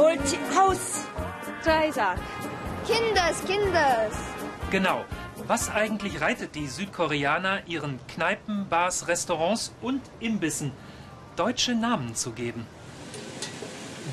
Bus, 0.00 1.04
Dreisack. 1.62 2.18
Kinders, 2.86 3.44
Kinders. 3.44 4.14
Genau. 4.70 5.04
Was 5.46 5.70
eigentlich 5.70 6.22
reitet 6.22 6.54
die 6.54 6.68
Südkoreaner 6.68 7.60
ihren 7.66 7.98
Kneipen, 8.06 8.66
Bars, 8.70 9.08
Restaurants 9.08 9.74
und 9.82 10.00
Imbissen, 10.18 10.72
deutsche 11.36 11.74
Namen 11.74 12.14
zu 12.14 12.30
geben? 12.30 12.66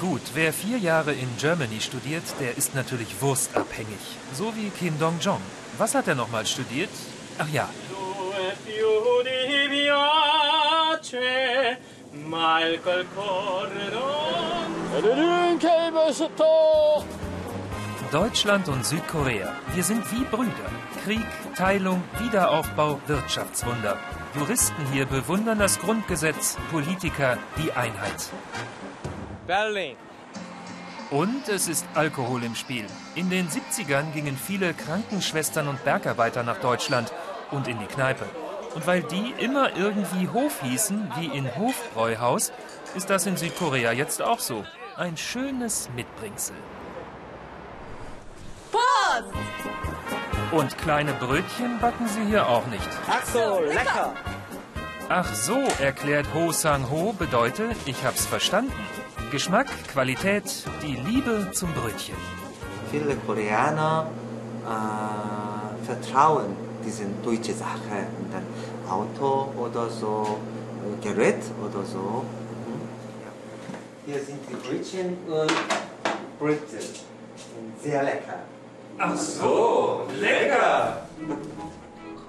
Gut, 0.00 0.22
wer 0.34 0.52
vier 0.52 0.78
Jahre 0.78 1.12
in 1.12 1.28
Germany 1.38 1.80
studiert, 1.80 2.24
der 2.40 2.56
ist 2.56 2.74
natürlich 2.74 3.20
wurstabhängig. 3.20 4.18
So 4.32 4.56
wie 4.56 4.70
Kim 4.70 4.98
Dong-jong. 4.98 5.40
Was 5.78 5.94
hat 5.94 6.08
er 6.08 6.16
nochmal 6.16 6.46
studiert? 6.46 6.90
Ach 7.38 7.48
ja. 7.48 7.68
Deutschland 18.10 18.66
und 18.68 18.86
Südkorea, 18.86 19.52
wir 19.74 19.84
sind 19.84 20.10
wie 20.10 20.24
Brüder. 20.24 20.70
Krieg, 21.04 21.26
Teilung, 21.54 22.02
Wiederaufbau, 22.18 22.98
Wirtschaftswunder. 23.06 23.98
Juristen 24.34 24.86
hier 24.92 25.04
bewundern 25.04 25.58
das 25.58 25.78
Grundgesetz, 25.78 26.56
Politiker 26.70 27.36
die 27.58 27.72
Einheit. 27.72 28.30
Berlin. 29.46 29.96
Und 31.10 31.46
es 31.48 31.68
ist 31.68 31.84
Alkohol 31.94 32.42
im 32.44 32.54
Spiel. 32.54 32.86
In 33.16 33.28
den 33.28 33.48
70ern 33.48 34.12
gingen 34.14 34.38
viele 34.38 34.72
Krankenschwestern 34.72 35.68
und 35.68 35.84
Bergarbeiter 35.84 36.42
nach 36.42 36.58
Deutschland 36.60 37.12
und 37.50 37.68
in 37.68 37.78
die 37.78 37.84
Kneipe. 37.84 38.24
Und 38.74 38.86
weil 38.86 39.02
die 39.02 39.34
immer 39.38 39.76
irgendwie 39.76 40.28
Hof 40.28 40.62
hießen, 40.62 41.12
wie 41.18 41.26
in 41.26 41.54
Hofbräuhaus, 41.54 42.50
ist 42.94 43.10
das 43.10 43.26
in 43.26 43.36
Südkorea 43.36 43.92
jetzt 43.92 44.22
auch 44.22 44.40
so. 44.40 44.64
Ein 44.98 45.14
schönes 45.18 45.90
Mitbringsel. 45.94 46.56
Post! 48.72 49.34
Und 50.52 50.78
kleine 50.78 51.12
Brötchen 51.12 51.78
backen 51.82 52.08
sie 52.08 52.24
hier 52.24 52.48
auch 52.48 52.66
nicht. 52.68 52.88
Ach 53.06 53.22
so, 53.26 53.60
lecker. 53.60 54.14
Ach 55.10 55.34
so, 55.34 55.58
erklärt 55.82 56.26
Ho 56.32 56.50
Sang 56.50 56.88
Ho, 56.90 57.12
bedeutet, 57.12 57.76
ich 57.84 58.06
hab's 58.06 58.24
verstanden. 58.24 58.72
Geschmack, 59.30 59.66
Qualität, 59.92 60.64
die 60.82 60.96
Liebe 60.96 61.50
zum 61.52 61.74
Brötchen. 61.74 62.16
Viele 62.90 63.16
Koreaner 63.16 64.06
äh, 64.64 65.84
vertrauen 65.84 66.56
diesen 66.82 67.22
deutschen 67.22 67.54
Sachen, 67.54 68.06
und 68.18 68.32
dann 68.32 68.46
Auto 68.90 69.52
oder 69.58 69.90
so, 69.90 70.38
äh, 70.82 71.06
Gerät 71.06 71.42
oder 71.62 71.84
so. 71.84 72.24
Hier 74.06 74.20
sind 74.20 74.38
die 74.48 74.54
Brötchen 74.54 75.16
und. 75.26 75.50
Sind 76.68 77.82
Sehr 77.82 78.04
lecker. 78.04 78.38
Ach 78.98 79.16
so, 79.16 80.06
lecker! 80.20 81.08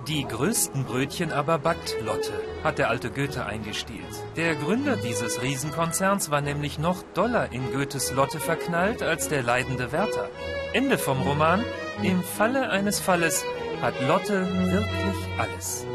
Die 0.07 0.25
größten 0.25 0.85
Brötchen 0.85 1.31
aber 1.31 1.59
backt 1.59 1.95
Lotte, 2.01 2.33
hat 2.63 2.79
der 2.79 2.89
alte 2.89 3.11
Goethe 3.11 3.45
eingestielt. 3.45 4.07
Der 4.35 4.55
Gründer 4.55 4.95
dieses 4.95 5.41
Riesenkonzerns 5.41 6.31
war 6.31 6.41
nämlich 6.41 6.79
noch 6.79 7.03
doller 7.13 7.51
in 7.51 7.71
Goethes 7.71 8.11
Lotte 8.11 8.39
verknallt 8.39 9.03
als 9.03 9.27
der 9.27 9.43
leidende 9.43 9.91
Wärter. 9.91 10.29
Ende 10.73 10.97
vom 10.97 11.21
Roman. 11.21 11.63
Im 12.01 12.23
Falle 12.23 12.69
eines 12.69 12.99
Falles 12.99 13.43
hat 13.81 13.93
Lotte 14.07 14.47
wirklich 14.71 15.27
alles. 15.37 15.85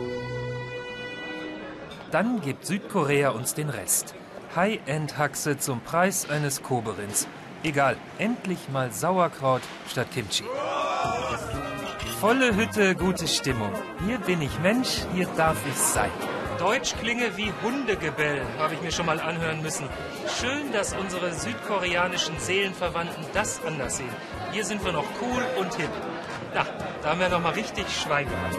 Dann 2.12 2.40
gibt 2.40 2.66
Südkorea 2.66 3.30
uns 3.30 3.54
den 3.54 3.68
Rest. 3.68 4.14
High-End-Haxe 4.54 5.58
zum 5.58 5.80
Preis 5.80 6.28
eines 6.28 6.62
Koberins. 6.62 7.26
Egal, 7.62 7.96
endlich 8.18 8.68
mal 8.70 8.92
Sauerkraut 8.92 9.62
statt 9.88 10.08
Kimchi. 10.12 10.44
Volle 12.20 12.54
Hütte, 12.54 12.94
gute 12.94 13.26
Stimmung. 13.26 13.72
Hier 14.06 14.18
bin 14.18 14.42
ich 14.42 14.58
Mensch, 14.60 15.00
hier 15.14 15.26
darf 15.36 15.56
ich 15.66 15.76
sein. 15.76 16.10
Deutsch 16.58 16.94
klinge 17.00 17.36
wie 17.36 17.52
Hundegebell, 17.62 18.42
habe 18.58 18.74
ich 18.74 18.82
mir 18.82 18.92
schon 18.92 19.06
mal 19.06 19.20
anhören 19.20 19.62
müssen. 19.62 19.88
Schön, 20.38 20.70
dass 20.72 20.94
unsere 20.94 21.32
südkoreanischen 21.32 22.38
Seelenverwandten 22.38 23.24
das 23.32 23.64
anders 23.64 23.96
sehen. 23.96 24.14
Hier 24.52 24.64
sind 24.64 24.84
wir 24.84 24.92
noch 24.92 25.06
cool 25.20 25.42
und 25.58 25.74
hip. 25.74 25.90
Na, 26.54 26.64
da 27.02 27.10
haben 27.10 27.20
wir 27.20 27.28
noch 27.30 27.40
mal 27.40 27.54
richtig 27.54 27.86
Schwein 27.88 28.28
gehabt. 28.28 28.58